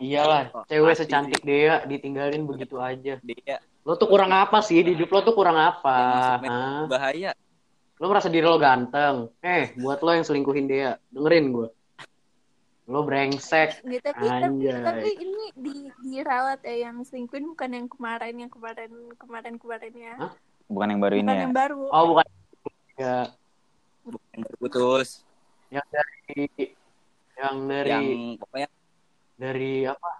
Iyalah, 0.00 0.48
Oh, 0.50 0.64
cewek 0.64 0.96
secantik 0.96 1.44
dia 1.44 1.84
ditinggalin 1.84 2.42
begitu 2.42 2.80
aja. 2.80 3.20
Dia 3.20 3.56
Lo 3.80 3.94
tuh 3.94 4.08
kurang 4.08 4.28
apa 4.30 4.60
sih? 4.60 4.80
Di 4.80 4.92
hidup 4.92 5.08
lo 5.08 5.20
tuh 5.22 5.32
kurang 5.32 5.56
apa? 5.56 6.40
bahaya. 6.86 7.32
Lo 8.00 8.08
merasa 8.08 8.26
diri 8.26 8.42
lo 8.42 8.56
ganteng. 8.56 9.28
Eh, 9.38 9.76
buat 9.76 10.00
lo 10.00 10.10
yang 10.10 10.24
selingkuhin 10.24 10.64
dia, 10.64 10.96
dengerin 11.10 11.52
gue. 11.52 11.68
Lo 12.88 13.04
brengsek. 13.04 13.84
Nggak, 13.84 14.02
tapi, 14.02 14.24
tapi, 14.24 14.42
Anjay. 14.42 14.82
tapi 14.82 15.08
ini 15.20 15.44
di 15.54 15.74
diralat 16.02 16.58
ya 16.60 16.88
yang 16.88 17.04
selingkuhin 17.04 17.46
bukan 17.46 17.70
yang 17.70 17.86
kemarin 17.86 18.34
yang 18.36 18.50
kemarin 18.50 18.90
kemarin 19.14 19.54
kemarinnya 19.54 20.12
Hah? 20.18 20.32
Bukan 20.66 20.88
yang 20.88 20.98
baru 20.98 21.14
ini 21.14 21.24
bukan 21.24 21.36
ya. 21.36 21.44
yang 21.44 21.54
baru 21.54 21.80
Oh, 21.86 22.04
bukan. 22.08 22.26
Ya, 22.96 23.16
Bukan 24.02 24.38
baru 24.40 24.56
putus. 24.58 25.08
yang 25.68 25.86
dari 25.86 26.42
yang 27.36 27.56
dari 27.64 27.90
Yang 27.90 28.08
pokoknya 28.38 28.68
dari 29.36 29.72
apa? 29.84 30.10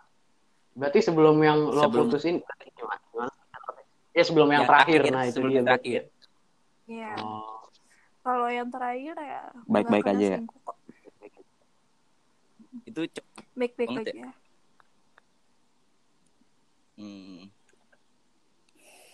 Berarti 0.71 0.99
sebelum 1.01 1.37
yang 1.41 1.59
lo 1.67 1.83
Sebelum- 1.83 2.07
putusin 2.07 2.35
gimana? 2.71 3.03
Gimana? 3.11 3.33
Ya 4.11 4.23
sebelum 4.23 4.49
yang, 4.49 4.63
Yang 4.63 4.71
terakhir. 4.71 5.01
terakhir, 5.01 5.17
Nah, 5.17 5.25
itu 5.25 5.33
sebelum 5.35 5.51
dia 5.51 5.57
yang 5.57 5.67
terakhir. 5.67 6.01
ya 6.87 6.99
ya. 7.09 7.13
Oh. 7.19 7.60
Kalau 8.21 8.49
yang 8.49 8.69
terakhir 8.69 9.17
ya 9.17 9.43
Baik-baik 9.65 10.07
aja 10.07 10.27
ya? 10.31 10.41
itu 12.83 13.01
baik-baik 13.55 13.89
Banget 13.91 14.07
aja 14.11 14.29
Hmm. 17.01 17.49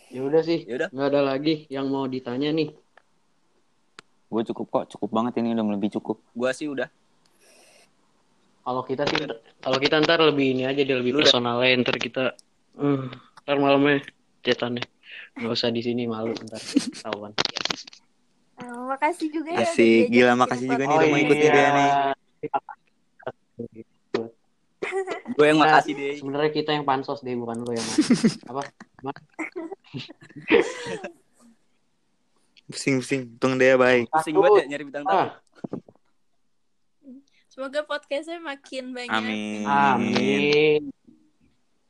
Ya 0.09 0.21
udah 0.23 0.43
sih, 0.43 0.67
Ya 0.67 0.75
udah. 0.75 0.89
nggak 0.91 1.07
ada 1.07 1.23
lagi 1.23 1.67
yang 1.69 1.87
mau 1.87 2.07
ditanya 2.07 2.51
nih. 2.51 2.75
Gue 4.27 4.43
cukup 4.43 4.67
kok, 4.69 4.85
cukup 4.91 5.11
banget 5.13 5.39
ini 5.39 5.55
udah 5.55 5.67
lebih 5.69 5.95
cukup. 5.95 6.19
Gua 6.35 6.51
sih 6.51 6.67
udah. 6.67 6.91
Kalau 8.67 8.83
kita 8.83 9.07
sih, 9.07 9.23
kalau 9.63 9.79
kita 9.79 10.03
ntar 10.03 10.19
lebih 10.19 10.51
ini 10.51 10.67
aja, 10.67 10.83
dia 10.83 10.99
lebih 10.99 11.15
udah- 11.15 11.23
personalnya. 11.23 11.79
Ntar 11.79 11.97
kita, 11.97 12.35
hmm, 12.75 13.07
ntar 13.47 13.57
malamnya 13.63 14.03
cetannya. 14.43 14.83
Nggak 15.39 15.53
usah 15.55 15.71
di 15.71 15.83
sini 15.87 16.11
malu 16.11 16.35
ntar 16.35 16.59
tahuan. 16.99 17.31
Eh, 18.57 18.81
makasih 18.89 19.29
juga 19.29 19.51
ya. 19.53 19.69
Asik, 19.69 20.09
gila 20.09 20.33
makasih 20.35 20.67
juga 20.67 20.85
nih 20.85 20.97
udah 20.97 21.09
mau 21.09 21.21
ikut 21.21 21.37
dia 21.37 21.67
nih. 21.69 21.91
Gue 25.37 25.47
yang 25.47 25.59
Nah, 25.61 25.65
makasih 25.69 25.93
deh. 25.93 26.15
Sebenarnya 26.17 26.51
kita 26.51 26.71
yang 26.73 26.85
pansos 26.85 27.21
deh, 27.27 27.37
bukan 27.37 27.57
lo 27.61 27.73
yang 27.73 27.89
apa? 28.47 28.63
Pusing-pusing, 32.67 33.31
untung 33.31 33.55
dia 33.57 33.79
baik. 33.79 34.11
Pusing 34.11 34.35
banget 34.35 34.59
ya 34.59 34.67
nyari 34.67 34.85
bintang 34.85 35.05
tamu. 35.05 35.19
Ah, 35.21 35.31
Semoga 37.47 37.81
podcastnya 37.85 38.37
makin 38.37 38.93
banyak. 38.93 39.13
Amin. 39.13 39.65
amin. 39.65 40.83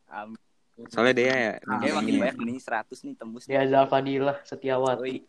Amin. 0.06 0.38
Soalnya 0.86 1.14
dia 1.16 1.26
ya, 1.26 1.52
Kayaknya 1.58 1.94
makin 1.96 2.12
ini. 2.12 2.20
banyak 2.20 2.36
nih 2.38 2.58
100 2.60 2.98
nih 3.02 3.14
tembus. 3.16 3.44
Dia 3.48 3.64
Zalfadilah 3.64 4.36
Setiawati. 4.44 5.24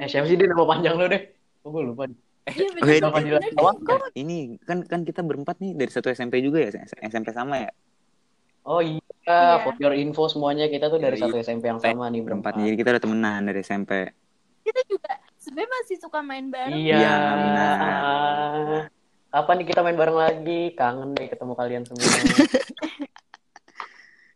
Eh 0.00 0.08
sih 0.08 0.34
dia 0.34 0.48
nama 0.48 0.64
panjang 0.64 0.94
lo 0.94 1.06
deh? 1.06 1.22
Oh, 1.62 1.70
gue 1.70 1.82
lupa. 1.84 2.04
Iya 2.44 2.68
Oh, 2.76 2.88
iya, 2.88 3.00
bener. 3.08 3.40
iya. 3.40 3.56
bener. 3.56 4.00
Ini 4.12 4.36
kan 4.62 4.78
kan 4.84 5.00
kita 5.02 5.24
berempat 5.24 5.56
nih 5.58 5.72
dari 5.72 5.88
satu 5.88 6.12
SMP 6.12 6.44
juga 6.44 6.60
ya, 6.60 6.70
SMP 7.02 7.32
sama 7.32 7.64
ya. 7.64 7.72
Oh 8.64 8.80
iya, 8.80 9.00
Iya. 9.24 9.60
for 9.60 9.72
your 9.76 9.92
info 9.92 10.28
semuanya 10.28 10.68
kita 10.68 10.88
tuh 10.88 11.00
dari 11.00 11.16
Iya, 11.16 11.24
satu 11.24 11.36
SMP 11.40 11.68
yang 11.68 11.80
sama 11.80 12.08
nih 12.08 12.20
berempat. 12.20 12.52
Berempatnya 12.52 12.64
jadi 12.68 12.76
kita 12.76 12.88
udah 12.92 13.02
temenan 13.02 13.40
dari 13.44 13.60
SMP. 13.60 13.92
Kita 14.60 14.80
juga 14.84 15.12
sebenarnya 15.36 15.70
masih 15.72 15.96
suka 16.00 16.18
main 16.20 16.46
bareng. 16.48 16.76
Iya. 16.76 16.96
Iya, 16.96 17.14
benar. 17.34 17.76
Kapan 19.28 19.54
nih 19.58 19.66
kita 19.66 19.80
main 19.80 19.96
bareng 19.96 20.16
lagi? 20.16 20.60
Kangen 20.72 21.08
deh 21.12 21.26
ketemu 21.26 21.52
kalian 21.56 21.82
semua. 21.88 22.04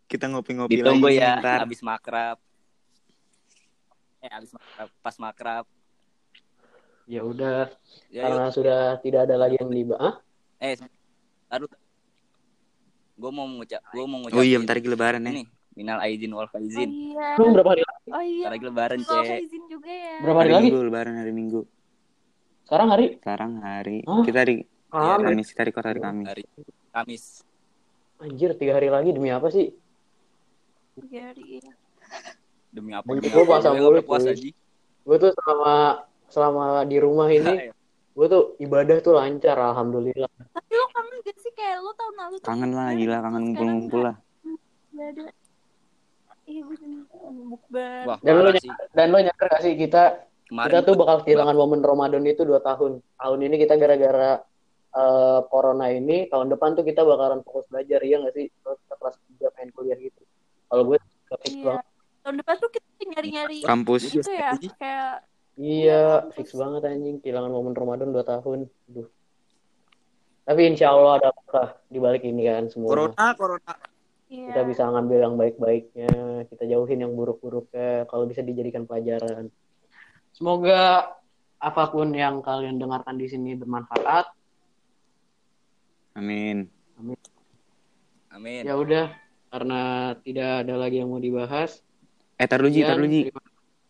Kita 0.09 0.25
ngopi-ngopi 0.25 0.81
lagi 0.81 1.21
ya 1.21 1.37
ntar. 1.37 1.69
abis 1.69 1.85
makrab. 1.85 2.41
Eh 4.19 4.29
abis 4.29 4.51
makrab, 4.51 4.89
pas 4.99 5.17
makrab. 5.17 5.65
ya 7.09 7.25
udah, 7.25 7.73
Ya, 8.13 8.21
yuk. 8.21 8.25
karena 8.29 8.47
sudah 8.53 8.79
tidak 9.01 9.21
ada 9.25 9.41
lagi 9.41 9.57
yang 9.57 9.73
dibahas. 9.73 10.21
Eh, 10.61 10.77
taruh. 11.49 11.71
Gue 13.15 13.31
mau 13.33 13.49
ngucap, 13.49 13.81
gue 13.81 14.05
mau 14.05 14.19
ngucapin. 14.21 14.37
Oh 14.37 14.45
iya, 14.45 14.61
bentar 14.61 14.77
lagi 14.77 14.89
lebaran 14.89 15.23
ya. 15.23 15.31
Ini, 15.33 15.43
minal 15.73 15.99
aidin 15.99 16.31
wal 16.31 16.45
Oh 16.45 16.51
faizin. 16.51 16.91
iya. 16.93 17.35
Lu 17.35 17.49
berapa 17.51 17.73
hari 17.73 17.83
lagi? 17.83 18.09
Oh 18.11 18.21
iya. 18.21 18.45
Bentar 18.45 18.53
lagi 18.53 18.67
lebaran, 18.67 18.99
Cek. 19.01 19.39
izin 19.41 19.63
juga 19.67 19.89
ya. 19.89 20.15
Berapa 20.21 20.39
hari 20.39 20.45
Hari 20.45 20.53
lagi? 20.53 20.67
Minggu, 20.69 20.81
lebaran 20.85 21.15
hari 21.17 21.33
Minggu. 21.33 21.61
Sekarang 22.63 22.89
hari? 22.93 23.07
Sekarang 23.17 23.53
hari 23.59 23.99
Hah? 24.05 24.23
kita 24.23 24.39
hari 24.39 24.57
Iya, 24.89 24.95
Kamis. 24.95 25.25
Kamis, 25.25 25.49
kita 25.49 25.63
record 25.65 25.87
hari 25.87 26.01
Kamis. 26.01 26.27
Hari 26.29 26.43
Kamis. 26.91 27.25
Anjir, 28.19 28.51
tiga 28.53 28.73
hari 28.75 28.89
lagi 28.89 29.11
demi 29.11 29.29
apa 29.29 29.49
sih? 29.49 29.73
Tiga 30.95 31.33
hari, 31.33 31.45
iya. 31.57 31.73
Demi 32.69 32.93
apa? 32.93 33.09
Demi 33.09 33.29
apa? 33.29 33.45
puasa 33.45 33.69
Gue 33.73 33.79
mulu, 33.81 33.97
nggak 33.97 34.07
puasa. 34.07 34.31
Ji. 34.33 34.51
Gue 35.03 35.17
tuh 35.17 35.31
selama 35.33 35.73
selama 36.29 36.65
di 36.85 36.97
rumah 37.01 37.29
ini, 37.29 37.73
gue 38.13 38.27
tuh 38.29 38.43
ibadah 38.61 38.97
tuh 39.01 39.17
lancar, 39.17 39.57
alhamdulillah. 39.57 40.29
Tapi 40.53 40.73
lo 40.73 40.87
kangen 40.93 41.17
gak 41.25 41.37
sih 41.41 41.53
kayak 41.57 41.81
lo 41.81 41.91
tahun 41.97 42.15
lalu 42.19 42.35
Kangen 42.45 42.71
lah, 42.77 42.89
gila 42.93 43.17
kangen 43.21 43.43
ngumpul-ngumpul 43.49 44.01
lah. 44.05 44.17
nggak 44.93 45.09
ada. 45.17 45.23
Iya 46.45 46.61
gue. 46.65 46.77
Wah, 48.09 48.19
Dan 48.25 48.35
lo 48.41 48.51
sih. 48.57 48.71
dan 48.97 49.07
lo 49.13 49.19
nyadar 49.21 49.47
gak 49.53 49.63
sih 49.63 49.77
kita 49.77 50.25
Kemarin 50.49 50.69
kita 50.73 50.79
tuh 50.81 50.95
bakal 50.97 51.17
kehilangan 51.29 51.53
momen 51.53 51.81
Ramadan 51.85 52.25
itu 52.25 52.41
dua 52.45 52.65
tahun. 52.65 53.05
Tahun 53.21 53.39
ini 53.45 53.57
kita 53.61 53.77
gara-gara 53.77 54.41
eh, 54.89 55.41
corona 55.53 55.93
ini, 55.93 56.25
tahun 56.33 56.49
depan 56.49 56.73
tuh 56.73 56.85
kita 56.89 57.05
bakalan 57.05 57.45
fokus 57.45 57.69
belajar, 57.69 58.01
iya 58.01 58.17
gak 58.25 58.33
sih? 58.33 58.49
Terus 58.49 58.81
kita 58.81 58.95
kelas 58.97 59.17
3 59.37 59.53
pengen 59.53 59.71
kuliah 59.77 59.99
gitu. 60.01 60.21
Kalau 60.69 60.83
gue 60.85 60.97
Iya. 61.45 61.65
banget. 61.65 61.85
Tahun 62.29 62.45
depan 62.45 62.61
tuh 62.61 62.69
kita 62.69 63.09
nyari-nyari 63.09 63.65
Kampus. 63.65 64.13
gitu 64.13 64.29
ya. 64.29 64.53
Kayak 64.77 65.25
Iya, 65.57 65.73
Iya, 65.89 66.05
fix 66.37 66.53
banget 66.53 66.85
anjing. 66.85 67.25
Kehilangan 67.25 67.49
momen 67.49 67.73
Ramadan 67.73 68.13
2 68.13 68.21
tahun. 68.21 68.69
Aduh. 68.69 69.09
Tapi 70.45 70.61
insya 70.69 70.93
Allah 70.93 71.25
ada 71.25 71.29
apa 71.33 71.81
di 71.89 71.97
balik 71.97 72.29
ini 72.29 72.45
kan 72.45 72.69
semua. 72.69 72.93
Corona, 72.93 73.33
corona. 73.33 73.73
iya. 74.29 74.53
Kita 74.53 74.61
bisa 74.69 74.93
ngambil 74.93 75.19
yang 75.25 75.35
baik-baiknya, 75.41 76.13
kita 76.53 76.69
jauhin 76.69 77.01
yang 77.01 77.17
buruk-buruknya, 77.17 78.05
kalau 78.13 78.29
bisa 78.29 78.45
dijadikan 78.45 78.85
pelajaran. 78.85 79.49
Semoga 80.37 81.17
apa 81.57 81.83
pun 81.89 82.13
yang 82.13 82.45
kalian 82.45 82.77
dengarkan 82.77 83.17
di 83.17 83.25
sini 83.25 83.57
bermanfaat. 83.57 84.29
Amin. 86.13 86.69
Amin. 88.29 88.63
Ya 88.69 88.77
udah, 88.77 89.17
karena 89.49 90.13
tidak 90.21 90.69
ada 90.69 90.75
lagi 90.77 91.01
yang 91.01 91.09
mau 91.09 91.25
dibahas. 91.25 91.88
Eh, 92.39 92.47
tar 92.47 92.59
dulu 92.63 92.71
Ji, 92.71 92.81
tar 92.81 92.95
Sekian, 92.95 93.03
dulu 93.03 93.09
Ji. 93.11 93.21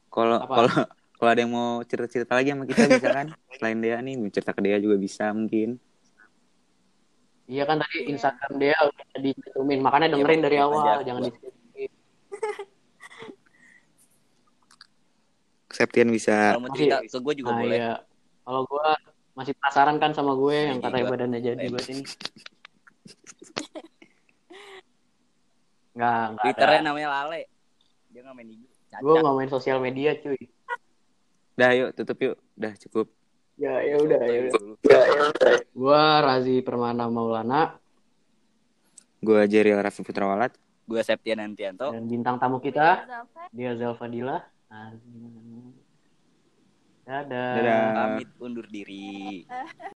Kalau 0.08 0.38
kalau 0.40 0.70
kalau 1.18 1.30
ada 1.30 1.40
yang 1.42 1.52
mau 1.52 1.84
cerita-cerita 1.84 2.32
lagi 2.32 2.48
sama 2.50 2.64
kita 2.64 2.88
bisa 2.88 3.08
kan? 3.12 3.26
Selain 3.58 3.78
dia 3.78 4.00
nih, 4.00 4.14
mau 4.16 4.30
cerita 4.32 4.52
ke 4.52 4.60
dia 4.64 4.80
juga 4.80 4.96
bisa 4.96 5.28
mungkin. 5.30 5.76
Iya 7.48 7.64
kan 7.64 7.80
tadi 7.80 8.04
Iya. 8.04 8.12
Instagram 8.12 8.52
dia 8.56 8.76
udah 8.78 9.20
dicetumin, 9.20 9.80
makanya 9.80 10.12
dengerin 10.12 10.38
Iya, 10.38 10.44
dari 10.44 10.56
aja. 10.56 10.66
awal, 10.68 10.96
jangan 11.00 11.22
di 11.24 11.30
Septian 15.68 16.08
bisa 16.08 16.56
Kalau 16.56 16.64
mau 16.64 16.72
cerita 16.72 17.00
ke 17.00 17.18
gue 17.20 17.34
juga 17.36 17.52
Nah, 17.52 17.60
boleh. 17.60 17.76
iya. 17.76 17.92
Kalau 18.44 18.64
gue 18.64 18.88
masih 19.32 19.52
penasaran 19.56 19.96
kan 20.00 20.10
sama 20.12 20.32
gue 20.34 20.56
yang 20.56 20.80
Iya, 20.80 20.84
katanya 20.88 21.04
gua- 21.04 21.12
badannya 21.12 21.40
jadi 21.44 21.60
Iya. 21.60 21.72
buat 21.72 21.86
ini. 21.88 22.04
Enggak, 25.92 26.14
enggak 26.30 26.44
Twitternya 26.46 26.80
namanya 26.84 27.08
Lale. 27.10 27.42
Dia 28.18 28.26
nggak 28.26 28.34
main 28.34 28.50
IG. 28.50 28.62
Gue 28.98 29.14
nggak 29.22 29.36
main 29.38 29.46
sosial 29.46 29.78
media, 29.78 30.10
cuy. 30.18 30.42
Dah 31.54 31.70
yuk, 31.70 31.94
tutup 31.94 32.18
yuk. 32.18 32.34
Dah 32.58 32.74
cukup. 32.74 33.06
Ya, 33.54 33.78
ya 33.78 33.94
udah, 33.94 34.18
ya 34.26 34.38
udah. 34.42 34.52
Dulu. 34.58 34.74
Gue 35.70 36.02
Razi 36.26 36.58
Permana 36.66 37.06
Maulana 37.06 37.78
Gua 39.22 39.46
Jerry 39.46 39.70
Raffi 39.70 40.02
Putrawalat. 40.02 40.50
Gue 40.90 40.98
Septian 41.06 41.38
Antianto. 41.38 41.94
dan 41.94 42.10
bintang 42.10 42.42
tamu 42.42 42.58
kita 42.58 43.06
Zalfa. 43.06 43.42
dia 43.54 43.70
Zalfadila. 43.78 44.42
Dadah. 47.06 47.54
Dadah. 47.54 47.82
Pamit 47.94 48.28
undur 48.42 48.66
diri. 48.66 49.46